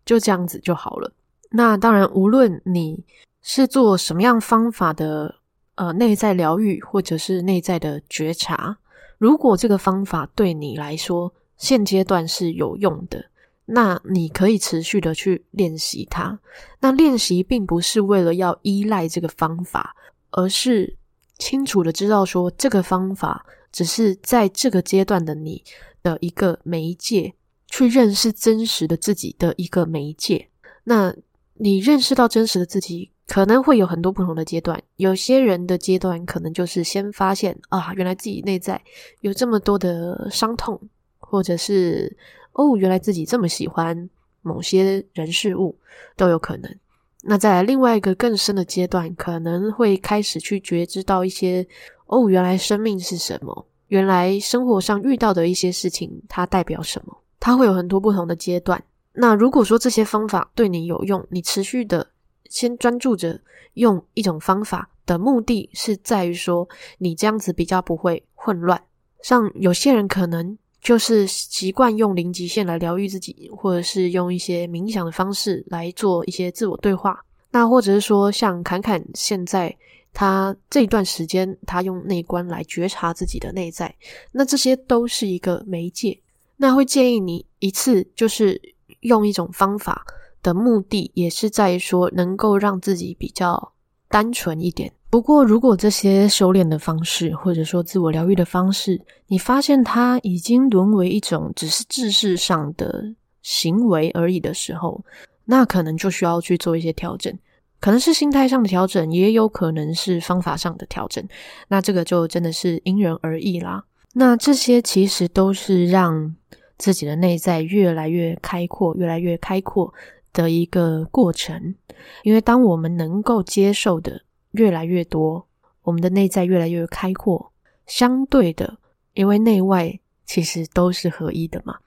[0.05, 1.11] 就这样子就好了。
[1.51, 3.03] 那当然，无论你
[3.41, 5.35] 是做什么样方法的
[5.75, 8.77] 呃内在疗愈，或者是内在的觉察，
[9.17, 13.25] 如果这个方法对你来说现阶段是有用的，
[13.65, 16.39] 那你可以持续的去练习它。
[16.79, 19.95] 那练习并不是为了要依赖这个方法，
[20.31, 20.95] 而是
[21.37, 25.63] 清楚的知道说，这个方法只是在这个阶段的你
[26.01, 27.33] 的一个媒介。
[27.71, 30.49] 去认识真实的自己的一个媒介。
[30.85, 31.15] 那
[31.53, 34.81] 你认识到真实的自己，可能会有很多不同的阶段。
[34.95, 38.81] 有些人的阶段可能就是先发现啊，原来自己内在
[39.21, 40.81] 有这么多的伤痛，
[41.19, 42.17] 或者是
[42.53, 44.09] 哦，原来自己这么喜欢
[44.41, 45.77] 某些人事物，
[46.17, 46.75] 都有可能。
[47.23, 51.67] 那在另外一个更深的阶段，可能会开始去觉知到一些
[52.05, 53.65] 哦，原来生命是什么？
[53.87, 57.17] 原来生活上遇到的一些事情，它代表什么？
[57.39, 58.81] 它会有很多不同的阶段。
[59.13, 62.07] 那如果说这些方法对你有用，你持续的
[62.49, 63.41] 先专注着
[63.73, 68.81] 用一种方法的目的是在于说，你这样子比较不会混乱。
[69.21, 77.19] 像有些人可能就是习惯用零极限来疗愈自己，或者是用一些冥想的方式来做一些自我对话。
[77.51, 79.75] 那或者是说，像侃侃现在
[80.13, 83.93] 他这一段时间，他用内观来觉察自己的内在，
[84.31, 86.19] 那这些都是一个媒介。
[86.57, 88.61] 那会建议你一次就是
[89.01, 90.05] 用一种方法
[90.43, 93.73] 的目的，也是在于说能够让自己比较
[94.09, 94.91] 单纯一点。
[95.09, 103.03] 不过，如果这些修炼的方式，或者说自我疗愈的方式，你发现它已经沦为一种只是知识上的
[103.41, 105.03] 行为而已的时候，
[105.45, 107.35] 那可能就需要去做一些调整，
[107.79, 111.27] 可能是心态上的调整，也有可能是方法上的调整。
[111.67, 113.83] 那这个就真的是因人而异啦。
[114.13, 116.35] 那这些其实都是让
[116.77, 119.91] 自己的内在越来越开阔、越来越开阔
[120.33, 121.75] 的一个过程。
[122.23, 125.47] 因为当我们能够接受的越来越多，
[125.83, 127.51] 我们的内在越来越开阔。
[127.85, 128.77] 相对的，
[129.13, 131.79] 因为内外其实都是合一的嘛，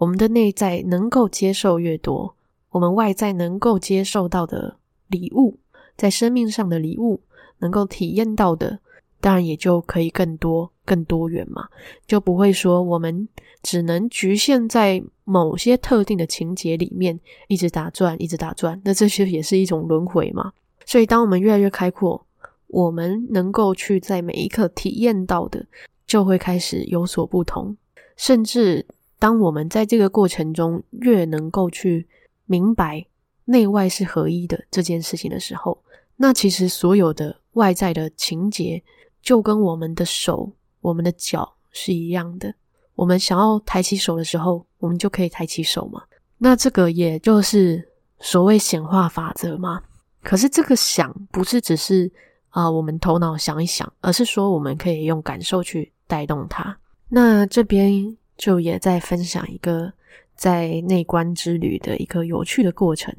[0.00, 2.34] 我们的内在能够接受越多，
[2.70, 5.60] 我们外在能够接受到的礼物，
[5.96, 7.22] 在生命上的礼物，
[7.58, 8.80] 能够体验到的，
[9.24, 11.66] 当然也就可以更多、更多元嘛，
[12.06, 13.26] 就不会说我们
[13.62, 20.52] 只能局限在某些特定的情节里面，一直打转，一直打转，那这些也是一种轮回嘛。
[20.84, 22.22] 所以，当我们越来越开阔，
[22.66, 25.64] 我们能够去在每一刻体验到的，
[26.06, 27.74] 就会开始有所不同。
[28.18, 28.84] 甚至，
[29.18, 32.06] 当我们在这个过程中越能够去
[32.44, 33.06] 明白
[33.46, 35.78] 内外是合一的这件事情的时候，
[36.14, 38.82] 那其实所有的外在的情节，
[39.24, 42.54] 就跟我们的手、我们的脚是一样的。
[42.94, 46.00] 我们想要抬起手的时候，我们就可以抬起手嘛。
[46.38, 47.82] 那这个也就是
[48.20, 49.82] 所谓显化法则嘛。
[50.22, 52.10] 可是这个想不是只是
[52.50, 56.76] 啊、我们头脑想一想，而是说我们可以用感受去带动它。
[57.08, 59.92] 那这边就也在分享一个
[60.36, 63.12] 在内观之旅的一个有趣的过程，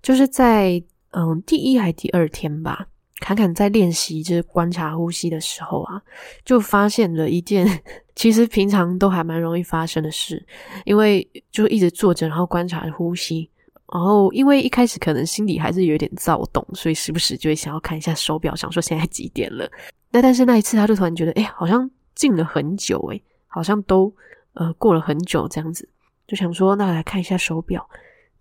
[0.00, 0.80] 就是在
[1.10, 2.86] 嗯第一还第二天吧，
[3.20, 6.00] 侃侃在练习就是观察呼吸的时候啊，
[6.44, 7.66] 就发现了一件
[8.14, 10.44] 其实平常都还蛮容易发生的事，
[10.84, 13.50] 因为就一直坐着，然后观察呼吸。
[13.90, 19.66] 然后，因为一开始可能心里还是有点躁动，所以时不时就会想要看一下手表，想说现在几点了。
[20.10, 24.14] 那但是那一次，他就突然觉得，哎，好像静了很久，哎，好像都
[24.52, 25.88] 呃过了很久这样子，
[26.26, 27.88] 就想说，那来看一下手表。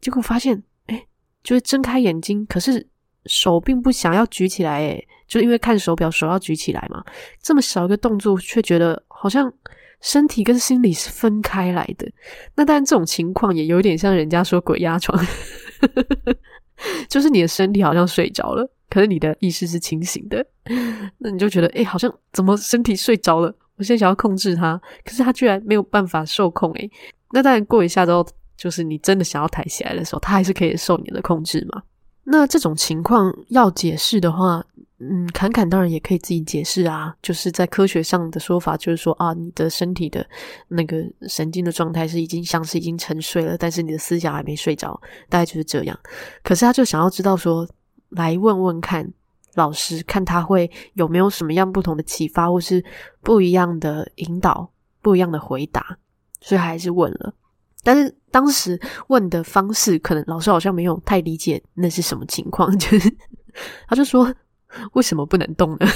[0.02, 1.06] 结果发现，哎，
[1.44, 2.86] 就是睁开眼睛，可是
[3.28, 7.04] 手并不想要举起来，哎，就因为看手表，手要举起来嘛，
[7.42, 9.54] 这么小一个动作，却觉得好像。
[10.00, 12.08] 身体跟心理是分开来的，
[12.54, 15.20] 那当然这种情况也有点像人家说鬼压床，
[17.10, 20.46] 就是你的身体好像睡着了，可是你的意识是清醒的，
[21.18, 23.52] 那你就觉得诶，好像怎么身体睡着了？
[23.78, 26.92] 我现在想要控制它，可是它居然没有办法受控诶，
[27.32, 28.24] 那当然过一下之后，
[28.56, 31.82] 就是你真的想要抬起来的时候，它还是可以受你的控制嘛。
[32.30, 34.62] 那这种情况要解释的话，
[35.00, 40.28] 嗯，侃侃当然也可以自己解释啊，就是在科学上的说法，就是说啊，你的身体的
[40.68, 45.98] 那个神经的状态是已经像是已经沉睡了，但是你的思想还没睡着，大概就是这样。
[46.44, 47.66] 可是他就想要知道说，
[48.10, 49.10] 来问问看
[49.56, 52.84] 老师，看他会有没有什么样不同的启发，或是
[53.22, 54.70] 不一样的引导，
[55.02, 55.98] 不一样的回答，
[56.42, 57.34] 所以还是问了。
[57.88, 63.16] 但是当时问的方式，可能老师好像没有太理解那是什么情况， 就是
[63.88, 64.34] 他就说。
[64.94, 65.88] 为什么不能动呢？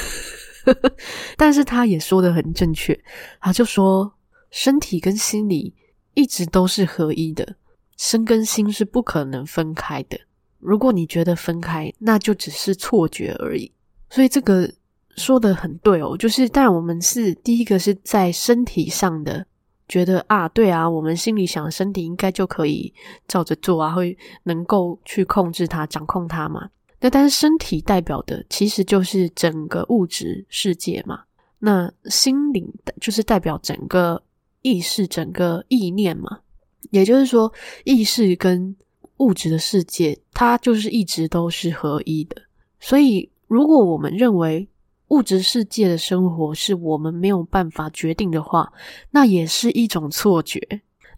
[1.35, 2.97] 但是他也说得很正确，
[3.41, 4.11] 他就说
[4.49, 5.75] 身体跟心理
[6.13, 7.55] 一直都是合一的，
[7.97, 10.17] 身跟心是不可能分开的。
[10.57, 13.69] 如果你觉得分开，那就只是错觉而已。
[14.09, 14.73] 所以这个
[15.17, 19.45] 说得很对哦，就是但我们是第一个是在身体上的
[19.91, 22.93] 觉得啊，对啊，我们心里想身体应该就可以
[23.27, 26.69] 照着做啊，会能够去控制它、掌控它嘛。
[27.01, 31.23] 那但是身体代表的其实就是整个物质世界嘛，
[31.59, 32.65] 那心灵
[33.01, 34.23] 就是代表整个
[34.61, 36.39] 意识、整个意念嘛。
[36.91, 37.51] 也就是说，
[37.83, 38.73] 意识跟
[39.17, 42.41] 物质的世界，它就是一直都是合一的。
[42.79, 44.67] 所以，如果我们认为
[45.11, 48.71] 物质世界的生活是我们没有办法决定的话，
[49.11, 50.59] 那也是一种错觉。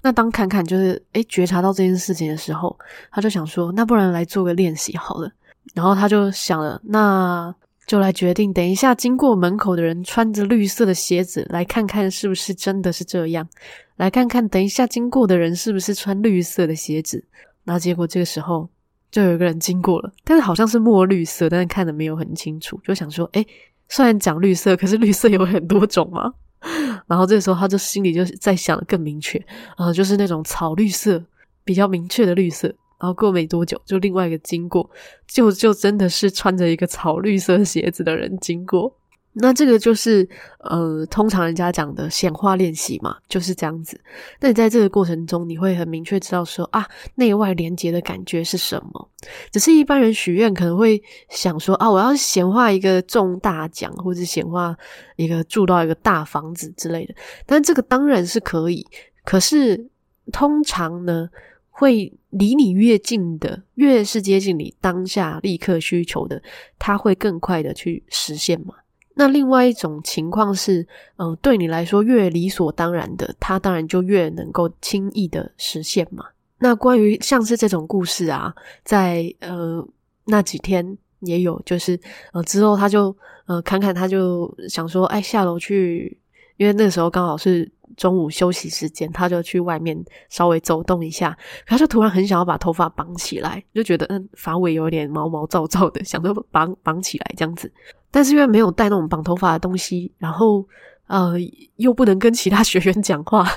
[0.01, 2.77] 那当侃侃就是诶觉察到这件事情的时候，
[3.11, 5.31] 他就想说，那不然来做个练习好了。
[5.73, 7.53] 然后他就想了，那
[7.85, 13.47] 就来决定，等一下经过门口的人穿着绿色的鞋子，来看看是不是真的是这样，
[13.95, 17.23] 来看看等一下经过的人是不是穿绿色的鞋子。
[17.63, 18.67] 然后结果这个时候
[19.09, 23.47] 就有一个人经过了，但是好像是墨绿色，但是看的没有很清楚，就想说，诶，
[23.89, 26.33] 虽然讲绿色，可是绿色有很多种嘛。
[27.07, 29.37] 然后这时候他就心里就在想的更明确，
[29.77, 31.21] 然后就是那种草绿色，
[31.65, 32.67] 比较明确的绿色。
[32.99, 34.89] 然后过没多久，就另外一个经过，
[35.27, 38.95] 就就真的是穿着一个草绿色鞋子的人经过。
[39.35, 40.27] 那这个就是
[40.59, 43.99] 呃，通常人家讲的显化练习嘛，就是这样子。
[44.39, 49.09] 那你在这个过程中，你会很明确知道说啊，内外连接的感觉是什么。
[49.51, 54.77] 只是一般人许愿可能会想说啊，我要显化一个中大奖，或者显化
[55.15, 57.15] 一个住到一个大房子之类的。
[57.45, 58.85] 但这个当然是可以，
[59.25, 59.89] 可是
[60.31, 61.27] 通常呢，
[61.71, 66.39] 会离你越近的，越是接近你当下立刻需求的，
[66.77, 68.75] 它会更快的去实现嘛。
[69.15, 70.81] 那另外一种情况是，
[71.17, 76.25] 嗯、呃，对你来说越理所当然的，它当然就越能够轻易的实现嘛。
[76.59, 78.53] 那关于像是这种故事啊，
[78.83, 79.85] 在呃
[80.25, 81.99] 那几天也有，就是
[82.31, 86.17] 呃之后他就呃侃侃他就想说，哎，下楼去，
[86.57, 89.97] 因为那时候刚好是中午休息时间，他就去外面
[90.29, 97.71] 稍微走动一下，他就突然很想要把头发绑起来，就觉得嗯发尾有点毛毛躁躁的，想说绑绑起来这样子。
[98.11, 100.67] 但是因为没有带那种绑头发的东西，然后
[101.07, 101.33] 呃
[101.77, 103.47] 又不能跟其他学员讲话，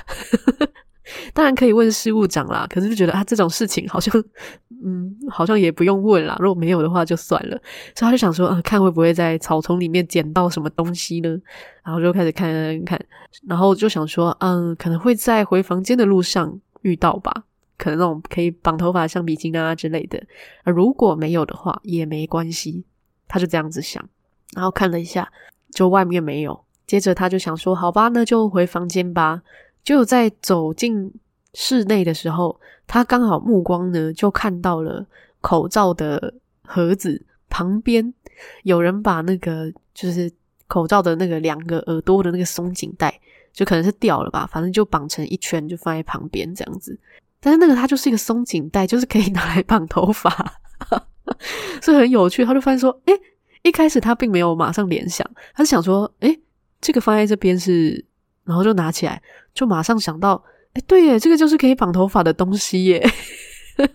[1.33, 2.65] 当然可以问事务长啦。
[2.69, 4.13] 可是就觉得啊这种事情好像
[4.83, 7.57] 嗯好像也不用问啦，如果没有的话就算了。
[7.95, 11.29] 所以他就想说，呃，看会不会在草丛里面捡到什么东西呢？
[11.83, 12.51] 然后就开始看
[12.85, 12.99] 看，
[13.47, 17.43] 然后就想说，嗯，可能会在回房间的路上遇到吧，
[17.77, 20.21] 可能那种可以绑头发的橡皮筋啊之类的。
[20.65, 22.83] 如果没有的话也没关系，
[23.27, 24.07] 他就这样子想。
[24.55, 25.29] 然后看了一下，
[25.71, 26.63] 就外面没有。
[26.85, 29.41] 接着他就想说：“好吧，那就回房间吧。”
[29.87, 31.09] 就在走进
[31.53, 35.07] 室内的时候，他刚好目光呢就看到了
[35.39, 36.33] 口罩的
[36.65, 38.13] 盒子旁边
[38.63, 40.29] 有人把那个就是
[40.67, 43.17] 口罩的那个两个耳朵的那个松紧带，
[43.53, 46.99] 就可能是掉了吧，反正就绑成一圈，就放在旁边这样子。
[47.39, 50.59] 但是那个它就是一个松紧带，就是可以拿来绑头发，
[51.81, 52.43] 所以很有趣。
[52.43, 53.13] 他就发现说：“诶。”
[53.63, 56.37] 一开始他并没有马上联想，他是想说：“诶，
[56.81, 58.03] 这个放在这边是……”
[58.47, 59.21] 然后就拿起来，
[59.53, 60.41] 就马上想到
[60.73, 63.07] ：“诶，对耶，这个就是可以绑头发的东西耶。”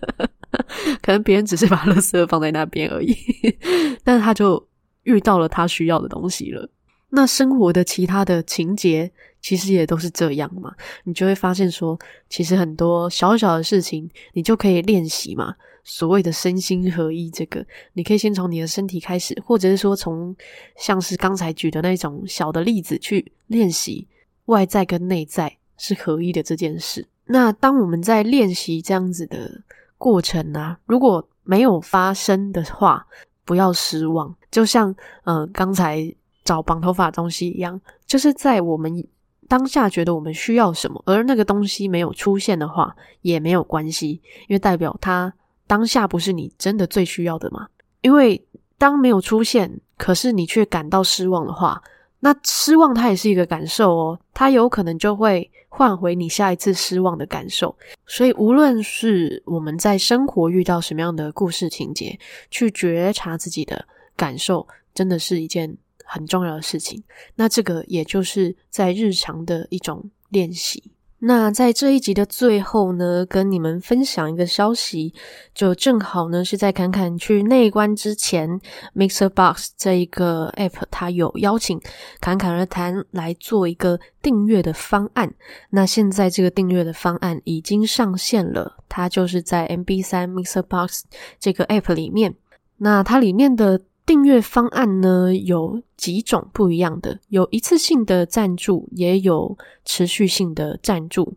[1.01, 3.17] 可能别人只是把垃圾放在那边而已，
[4.03, 4.65] 但是他就
[5.03, 6.69] 遇到了他需要的东西了。
[7.09, 10.73] 那生活的其他的情节其实也都是这样嘛，
[11.03, 11.97] 你就会发现说，
[12.29, 15.55] 其实很多小小的事情，你就可以练习嘛。
[15.83, 20.33] 所谓的身心合一，这个你可以先从你的身体开始，或者是说从
[20.77, 24.07] 像是刚才举的那种小的例子去练习
[24.45, 27.07] 外在跟内在是合一的这件事。
[27.25, 29.61] 那当我们在练习这样子的
[29.97, 33.05] 过程啊，如果没有发生的话，
[33.45, 34.33] 不要失望。
[34.51, 36.13] 就像呃刚才
[36.43, 39.05] 找绑头发的东西一样，就是在我们
[39.47, 45.33] 当下觉得我们需要什么，而那个东西没有出现的话，也没有关系，因为代表它。
[45.65, 47.67] 当下不是你真的最需要的嘛？
[48.01, 48.45] 因为
[48.77, 51.81] 当没有出现，可是你却感到失望的话，
[52.25, 57.75] 那失望它也是一个感受哦，它有可能就会换回你下一次失望的感受。
[58.07, 62.17] 所以无论是我们在生活遇到什么样的故事情节，
[62.49, 64.65] 去觉察自己的感受，
[64.95, 67.03] 真的是一件很重要的事情。
[67.35, 70.81] 那这个也就是在日常的一种练习。
[71.25, 75.13] 那在这一集的最后呢，跟你们分享一个消息，
[75.55, 78.59] 就正好呢是在侃侃去内观之前
[78.93, 81.79] ，MixerBox 这一个 App 它有邀请
[82.19, 85.33] 侃侃而谈来做一个订阅的方案。
[85.69, 91.03] 那现在这个订阅的方案已经上线了，它就是在 MB3 MixerBox
[91.39, 92.35] 这个 App 里面。
[92.75, 93.79] 那它里面的。
[94.05, 101.33] 订阅方案呢，有几种不一样的，有一次性的赞助，也有持续性的赞助。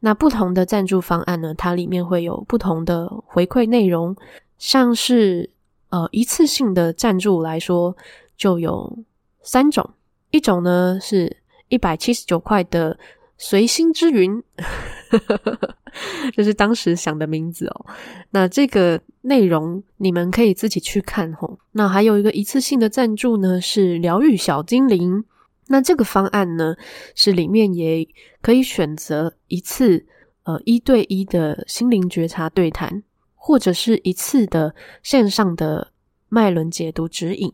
[0.00, 4.14] 那不同的赞助方案呢，它里面会有不同的回馈内容，
[4.58, 5.50] 像是
[5.88, 7.96] 呃一次性的赞助来说，
[8.36, 8.98] 就有
[9.42, 9.90] 三种，
[10.30, 11.36] 一种呢是
[11.68, 12.98] 一百七十九块的。
[13.42, 14.42] 随心之云，
[16.36, 17.86] 就是当时想的名字哦。
[18.32, 21.58] 那这个内容你们可以自己去看吼。
[21.72, 25.24] 那还有一个一次性的赞助呢，是疗愈小精灵。
[25.68, 26.74] 那这个方案呢，
[27.14, 28.08] 是里面也
[28.42, 30.06] 可以选择一次
[30.42, 33.02] 呃一对一的心灵觉察对谈，
[33.36, 35.92] 或者是一次的线上的
[36.28, 37.52] 脉轮解读指引。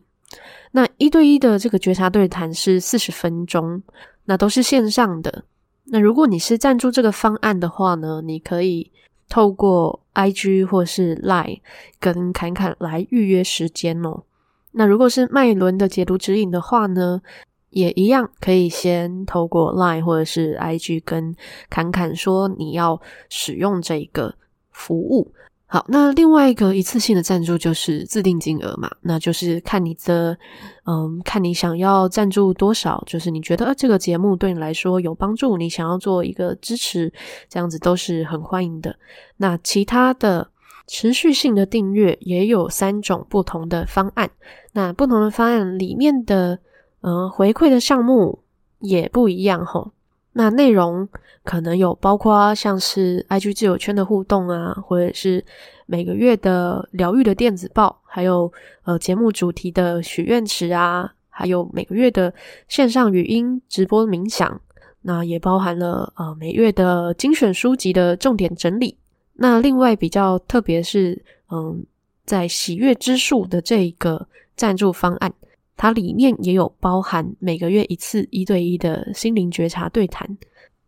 [0.71, 3.83] 那一对一的这个觉察对谈是四十分钟，
[4.25, 5.45] 那都是线上的。
[5.85, 8.91] 那如果你是赞助这个方案的话呢，你可以
[9.29, 11.59] 透过 IG 或是 Line
[11.99, 14.23] 跟侃侃来预约时间哦。
[14.71, 17.21] 那如果是麦伦的解读指引的话呢，
[17.69, 21.35] 也一样可以先透过 Line 或者是 IG 跟
[21.69, 24.35] 侃侃说你要使用这个
[24.71, 25.33] 服务。
[25.69, 30.37] 好，那另外一个一次性的赞助就是自定金额嘛，那就是看你的，
[30.85, 37.11] 嗯，看你想要赞助多少，就是你觉得这个节目对你来说有帮助，你想要做一个支持，
[37.49, 38.95] 这样子都是很欢迎的。
[39.35, 40.49] 那其他的
[40.87, 44.31] 持续性的订阅也有三种不同的方案，
[44.71, 46.59] 那不同的方案里面的，
[47.01, 48.39] 嗯，回馈的项目
[48.79, 49.91] 也不一样吼。
[50.37, 51.09] 那内容
[51.43, 55.43] 可能有包括像是 IG 自由圈的互动啊，或者是
[55.87, 62.31] 每个月的疗愈的电子报，还有呃节目主题的许愿池啊，还有每个月的
[62.67, 64.61] 线上语音直播冥想，
[65.01, 68.95] 那也包含了呃每月的精选书籍的重点整理。
[69.33, 71.19] 那另外比较特别是，
[71.49, 71.83] 嗯，
[72.25, 75.33] 在喜悦之树的这一个赞助方案。
[75.77, 80.37] 它里面也有包含每个月一次一对一的心灵觉察对谈，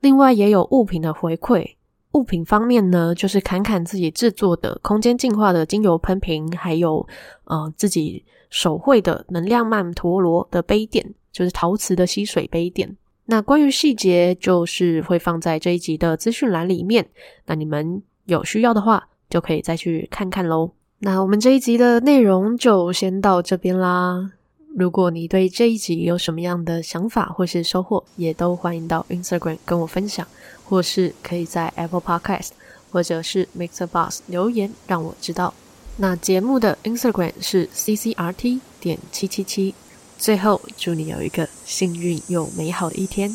[0.02, 1.76] 另外也有物品的回馈。
[2.14, 7.08] 物品方面呢，就是侃侃自己制作的空间净化的精油喷瓶，还有
[7.44, 12.98] 呃自己手绘的能量曼陀罗的杯垫，就是陶瓷的吸水杯垫。
[13.26, 17.08] 那关于细节，就是会放在这一集的资讯栏里面。
[17.46, 20.72] 那你们有需要的话，就可以再去看看喽。
[20.98, 24.32] 那我们这一集的内容就先到这边啦。
[24.76, 30.28] 如果你对这一集有什么样的想法或是收获，也都欢迎到 Instagram 跟我分享，
[30.64, 32.50] 或是可以在 Apple Podcast
[32.92, 35.54] 或者是 MixerBox 留言让我知道。
[35.98, 39.74] 那节目的 Instagram 是 CCRT 点七七七。
[40.18, 43.30] 最后，祝你有一个幸运又美好的一天。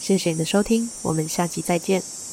[0.00, 2.29] 谢谢你的收听，我们下集再见。